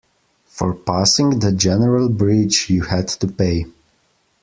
[0.47, 3.65] For passing the general bridge, you had to pay.